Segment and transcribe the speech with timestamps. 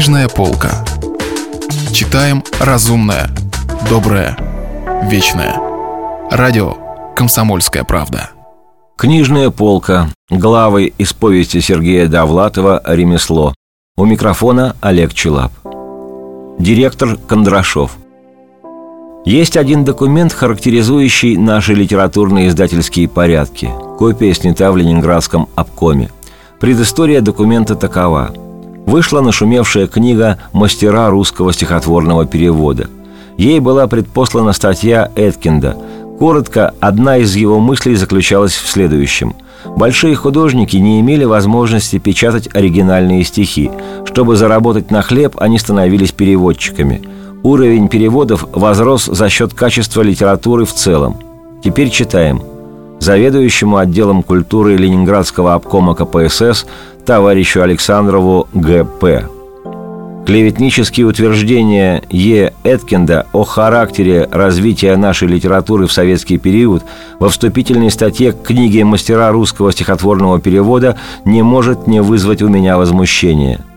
[0.00, 0.82] Книжная полка.
[1.92, 3.28] Читаем разумное,
[3.90, 4.34] доброе,
[5.10, 5.54] вечное.
[6.30, 6.74] Радио
[7.14, 8.30] «Комсомольская правда».
[8.96, 10.08] Книжная полка.
[10.30, 13.54] Главы из повести Сергея Довлатова «Ремесло».
[13.98, 15.52] У микрофона Олег Челап.
[16.58, 17.98] Директор Кондрашов.
[19.26, 23.70] Есть один документ, характеризующий наши литературные издательские порядки.
[23.98, 26.10] Копия снята в Ленинградском обкоме.
[26.58, 28.32] Предыстория документа такова.
[28.90, 32.88] Вышла нашумевшая книга «Мастера русского стихотворного перевода».
[33.38, 35.76] Ей была предпослана статья Эткинда.
[36.18, 39.34] Коротко, одна из его мыслей заключалась в следующем–
[39.76, 43.70] Большие художники не имели возможности печатать оригинальные стихи.
[44.06, 47.02] Чтобы заработать на хлеб, они становились переводчиками.
[47.42, 51.18] Уровень переводов возрос за счет качества литературы в целом.
[51.62, 52.42] Теперь читаем.
[53.00, 56.66] Заведующему отделом культуры Ленинградского обкома КПСС
[57.10, 59.26] товарищу Александрову Г.П.
[60.24, 62.52] Клеветнические утверждения Е.
[62.62, 66.84] Эткинда о характере развития нашей литературы в советский период
[67.18, 72.78] во вступительной статье к книге «Мастера русского стихотворного перевода» не может не вызвать у меня
[72.78, 73.58] возмущения–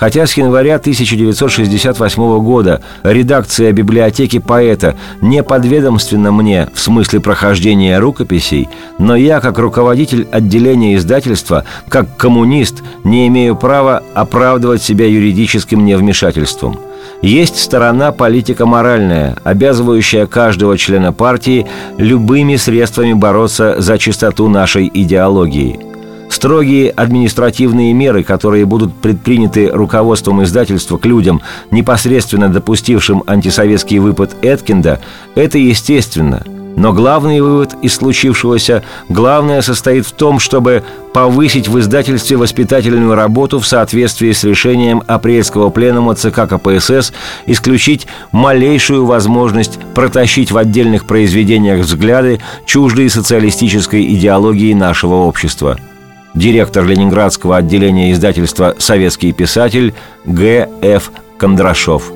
[0.00, 8.70] Хотя с января 1968 года редакция библиотеки поэта не подведомственна мне в смысле прохождения рукописей,
[8.98, 16.80] но я, как руководитель отделения издательства, как коммунист, не имею права оправдывать себя юридическим невмешательством–
[17.22, 21.66] есть сторона политико-моральная, обязывающая каждого члена партии
[21.98, 25.80] любыми средствами бороться за чистоту нашей идеологии–
[26.30, 35.00] Строгие административные меры, которые будут предприняты руководством издательства к людям, непосредственно допустившим антисоветский выпад Эткинда,
[35.34, 36.44] это естественно.
[36.76, 43.58] Но главный вывод из случившегося, главное состоит в том, чтобы повысить в издательстве воспитательную работу
[43.58, 47.12] в соответствии с решением апрельского пленума ЦК КПСС,
[47.46, 55.76] исключить малейшую возможность протащить в отдельных произведениях взгляды, чуждые социалистической идеологии нашего общества–
[56.34, 60.68] директор Ленинградского отделения издательства «Советский писатель» Г.
[60.82, 61.10] Ф.
[61.38, 62.12] Кондрашов.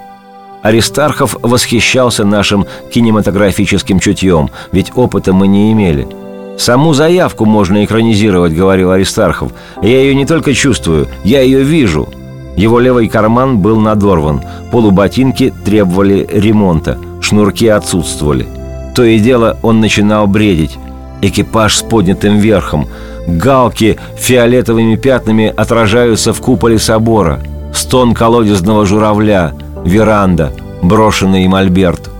[0.62, 6.06] Аристархов восхищался нашим кинематографическим чутьем, ведь опыта мы не имели–
[6.58, 9.52] «Саму заявку можно экранизировать»,— говорил Аристархов.
[9.80, 12.08] «Я ее не только чувствую, я ее вижу».
[12.56, 14.42] Его левый карман был надорван,
[14.72, 18.48] полуботинки требовали ремонта, шнурки отсутствовали.
[18.96, 20.76] То и дело он начинал бредить.
[21.22, 22.88] Экипаж с поднятым верхом,
[23.28, 27.38] галки фиолетовыми пятнами отражаются в куполе собора,
[27.72, 29.54] стон колодезного журавля,
[29.84, 30.52] веранда,
[30.82, 32.10] брошенный мольберт.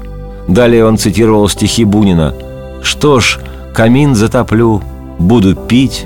[0.47, 2.33] Далее он цитировал стихи Бунина.
[2.81, 3.41] «Что ж,
[3.79, 4.83] камин затоплю,
[5.21, 6.05] буду пить».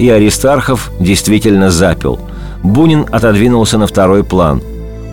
[0.00, 2.18] И Аристархов действительно запил.
[2.64, 4.60] Бунин отодвинулся на второй план.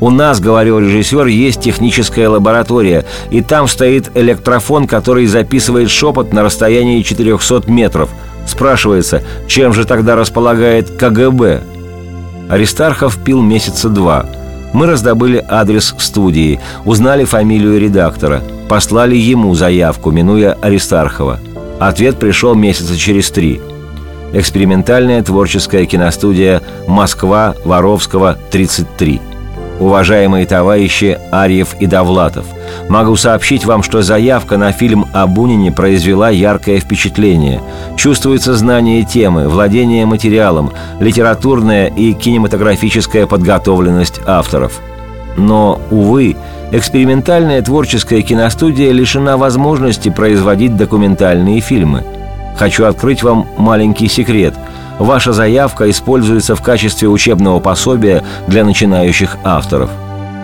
[0.01, 6.41] «У нас,— говорил режиссер,— есть техническая лаборатория, и там стоит электрофон, который записывает шепот на
[6.41, 8.09] расстоянии 400 метров.
[8.47, 11.61] Спрашивается, чем же тогда располагает КГБ?»
[12.49, 14.25] Аристархов пил месяца два.
[14.73, 21.39] Мы раздобыли адрес студии, узнали фамилию редактора, послали ему заявку, минуя Аристархова–
[21.79, 23.61] Ответ пришел месяца через три.
[24.33, 29.21] Экспериментальная творческая киностудия «Москва», Воровского, 33.
[29.79, 32.45] Уважаемые товарищи Арьев и Довлатов,
[32.89, 37.61] могу сообщить вам, что заявка на фильм о Бунине произвела яркое впечатление.
[37.95, 44.81] Чувствуется знание темы, владение материалом, литературная и кинематографическая подготовленность авторов.
[45.37, 46.35] Но, увы,
[46.71, 52.03] экспериментальная творческая киностудия лишена возможности производить документальные фильмы.
[52.57, 54.53] Хочу открыть вам маленький секрет–
[54.99, 59.89] Ваша заявка используется в качестве учебного пособия для начинающих авторов.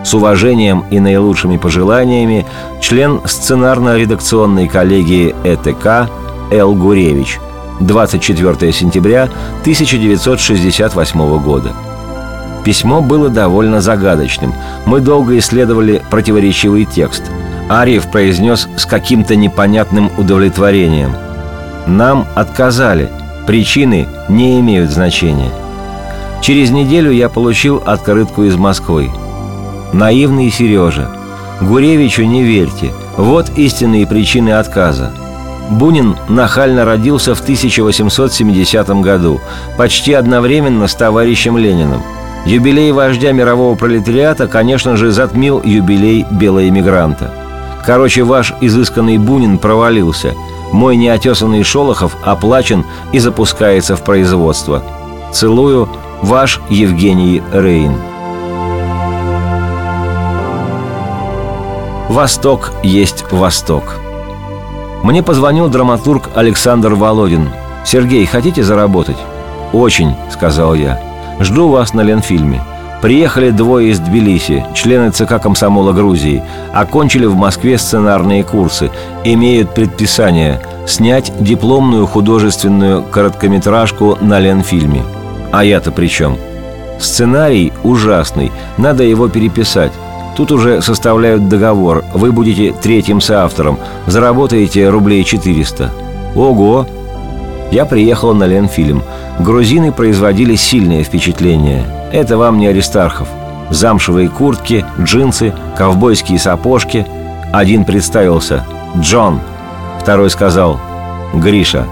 [0.04, 2.46] С уважением и наилучшими пожеланиями
[2.82, 6.10] член сценарно-редакционной коллегии ЭТК
[6.52, 6.76] Л.
[6.76, 7.40] Гуревич.
[7.80, 9.24] 24 сентября
[9.62, 11.72] 1968 года.
[12.64, 14.54] Письмо было довольно загадочным.
[14.86, 17.24] Мы долго исследовали противоречивый текст.
[17.70, 21.16] Арьев произнес с каким-то непонятным удовлетворением.
[21.88, 23.10] «Нам отказали»,
[23.46, 25.52] Причины не имеют значения.
[26.42, 29.12] Через неделю я получил открытку из Москвы.
[29.92, 31.10] Наивный Сережа.
[31.62, 32.94] Гуревичу не верьте.
[33.18, 35.12] Вот истинные причины отказа.
[35.70, 39.42] Бунин нахально родился в 1870 году,
[39.78, 42.02] почти одновременно с товарищем Лениным.
[42.46, 47.32] Юбилей вождя мирового пролетариата, конечно же, затмил юбилей белоэмигранта.
[47.86, 50.34] Короче, ваш изысканный Бунин провалился–
[50.74, 54.84] мой неотесанный Шолохов оплачен и запускается в производство.
[55.32, 55.88] Целую,
[56.24, 57.96] ваш Евгений Рейн.
[62.10, 63.98] Восток есть Восток.
[65.04, 67.50] Мне позвонил драматург Александр Володин.
[67.86, 69.18] «Сергей, хотите заработать?»
[69.74, 71.00] «Очень»,— сказал я.
[71.40, 72.62] «Жду вас на Ленфильме».
[73.04, 76.42] Приехали двое из Тбилиси, члены ЦК комсомола Грузии,
[76.74, 78.92] окончили в Москве сценарные курсы,
[79.26, 85.04] имеют предписание снять дипломную художественную короткометражку на Ленфильме.
[85.52, 86.38] А я-то при чем?
[86.98, 89.92] Сценарий ужасный, надо его переписать.
[90.38, 95.92] Тут уже составляют договор, вы будете третьим соавтором, заработаете рублей 400.
[96.36, 96.88] Ого!
[97.74, 99.02] Я приехал на Ленфильм.
[99.40, 101.84] Грузины производили сильное впечатление–
[102.14, 103.28] это вам не Аристархов.
[103.72, 107.08] Замшевые куртки, джинсы, ковбойские сапожки.
[107.52, 108.64] Один представился
[108.96, 109.40] «Джон»,
[110.00, 110.80] второй сказал
[111.34, 111.88] «Гриша».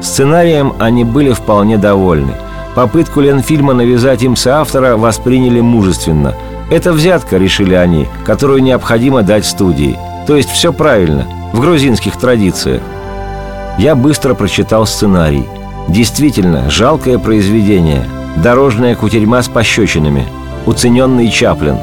[0.00, 2.34] Сценарием они были вполне довольны.
[2.76, 6.36] Попытку Ленфильма навязать им соавтора восприняли мужественно.
[6.70, 9.98] Это взятка, решили они, которую необходимо дать студии.
[10.28, 12.80] То есть все правильно, в грузинских традициях.
[13.80, 15.48] Я быстро прочитал сценарий.
[15.88, 18.04] Действительно, жалкое произведение–
[18.36, 20.26] Дорожная кутерьма с пощечинами.
[20.64, 21.76] Уцененный Чаплин.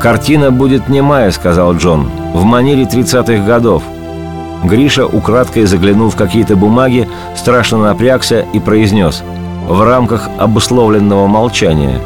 [0.00, 3.82] «Картина будет немая»,— сказал Джон,— «в манере 30-х годов».
[4.62, 9.22] Гриша, украдкой заглянув в какие-то бумаги, страшно напрягся и произнес
[9.66, 12.00] «в рамках обусловленного молчания».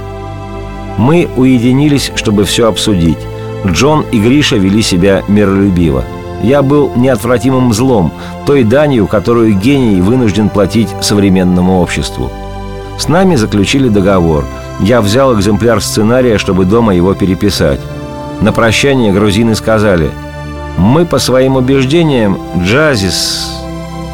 [0.97, 3.19] Мы уединились, чтобы все обсудить.
[3.67, 6.05] Джон и Гриша вели себя миролюбиво.
[6.45, 8.13] Я был неотвратимым злом,
[8.47, 12.31] той данью, которую гений вынужден платить современному обществу–
[12.99, 14.45] с нами заключили договор.
[14.81, 17.81] Я взял экземпляр сценария, чтобы дома его переписать.
[18.41, 20.11] На прощание грузины сказали
[20.77, 23.51] «Мы по своим убеждениям джазис...»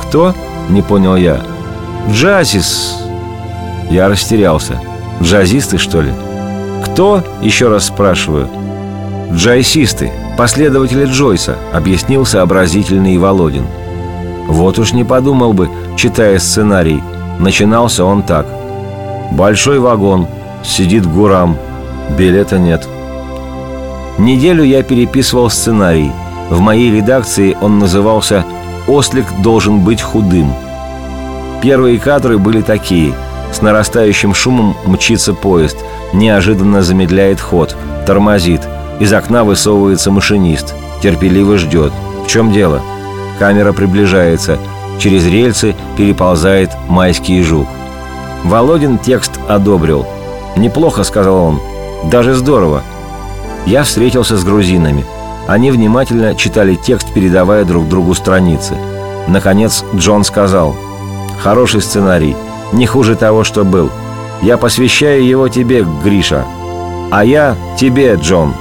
[0.01, 0.35] «Кто?»–
[0.69, 1.41] не понял я.
[2.11, 2.97] «Джазис...»
[3.91, 4.81] Я растерялся.
[5.23, 6.13] «Джазисты, что ли?»
[6.85, 8.49] «Кто?»– еще раз спрашиваю.
[9.33, 13.67] «Джайсисты, последователи Джойса»,– объяснил сообразительный Володин.
[14.49, 17.03] Вот уж не подумал бы, читая сценарий.
[17.39, 18.47] Начинался он так–
[19.31, 20.27] Большой вагон,
[20.65, 21.57] сидит Гурам,
[22.19, 22.89] билета нет.
[24.19, 26.11] Неделю я переписывал сценарий.
[26.51, 28.45] В моей редакции он назывался
[28.89, 30.53] «Ослик должен быть худым».
[31.63, 33.15] Первые кадры были такие.
[33.53, 35.77] С нарастающим шумом мчится поезд,
[36.13, 38.63] неожиданно замедляет ход, тормозит.
[39.01, 41.91] Из окна высовывается машинист, терпеливо ждет.
[42.23, 42.83] В чем дело?
[43.39, 44.59] Камера приближается.
[44.99, 47.67] Через рельсы переползает майский жук.
[48.45, 50.07] Володин текст одобрил.
[50.57, 51.61] «Неплохо»,— сказал он.
[52.11, 52.83] «Даже здорово».
[53.65, 55.07] Я встретился с грузинами.
[55.49, 58.77] Они внимательно читали текст, передавая друг другу страницы.
[59.29, 60.77] Наконец Джон сказал.
[61.43, 62.37] «Хороший сценарий.
[62.75, 63.91] Не хуже того, что был.
[64.43, 66.45] Я посвящаю его тебе, Гриша.
[67.11, 68.55] А я тебе, Джон».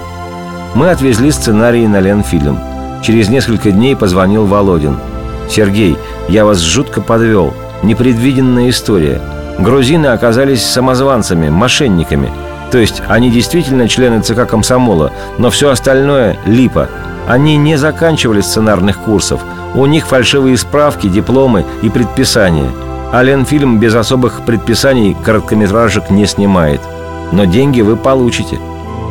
[0.75, 2.59] Мы отвезли сценарий на Ленфильм.
[3.01, 4.97] Через несколько дней позвонил Володин.
[5.49, 5.97] «Сергей,
[6.27, 7.53] я вас жутко подвел.
[7.81, 9.19] Непредвиденная история.
[9.57, 12.29] Грузины оказались самозванцами, мошенниками.
[12.71, 16.87] То есть они действительно члены ЦК комсомола, но все остальное– липа.
[17.27, 19.41] Они не заканчивали сценарных курсов.
[19.73, 22.69] У них фальшивые справки, дипломы и предписания.
[23.11, 26.81] А Ленфильм без особых предписаний короткометражек не снимает.
[27.31, 28.59] Но деньги вы получите.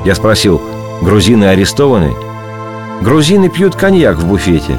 [0.04, 0.62] Я спросил,
[1.00, 2.14] грузины арестованы?
[3.00, 4.78] Грузины пьют коньяк в буфете.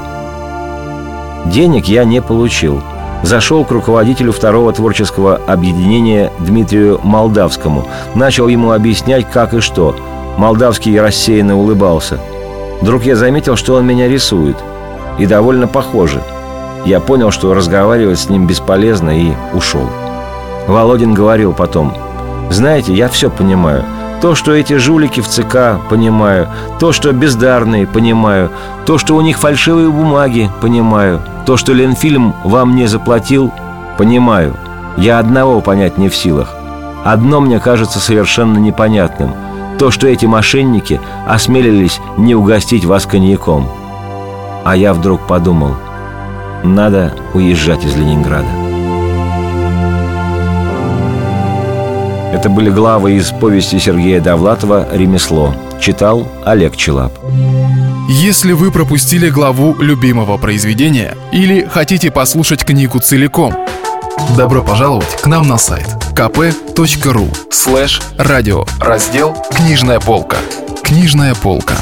[1.46, 2.82] Денег я не получил.
[3.24, 7.88] Зашел к руководителю второго творческого объединения Дмитрию Молдавскому.
[8.16, 9.96] Начал ему объяснять, как и что.
[10.38, 12.20] Молдавский рассеянно улыбался.
[12.82, 14.58] Вдруг я заметил, что он меня рисует.
[15.18, 16.22] И довольно похоже.
[16.86, 19.90] Я понял, что разговаривать с ним бесполезно и ушел.
[20.68, 21.94] Володин говорил потом.
[22.50, 23.84] «Знаете, я все понимаю.
[24.22, 26.50] То, что эти жулики в ЦК, понимаю.
[26.80, 28.52] То, что бездарные, понимаю.
[28.86, 31.22] То, что у них фальшивые бумаги, понимаю.
[31.46, 33.54] То, что Ленфильм вам не заплатил,
[33.98, 34.58] понимаю.
[34.98, 36.54] Я одного понять не в силах.
[37.06, 39.32] Одно мне кажется совершенно непонятным.
[39.78, 43.70] То, что эти мошенники осмелились не угостить вас коньяком.
[44.66, 45.76] А я вдруг подумал,
[46.64, 48.69] надо уезжать из Ленинграда.
[52.32, 55.54] Это были главы из повести Сергея Довлатова «Ремесло».
[55.82, 57.12] Читал Олег Челап.
[58.08, 63.56] Если вы пропустили главу любимого произведения или хотите послушать книгу целиком,
[64.38, 70.38] добро пожаловать к нам на сайт kp.ru слэш радио раздел «Книжная полка».
[70.84, 71.76] Книжная полка.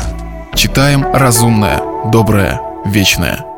[0.53, 3.56] Читаем разумное, доброе, вечное.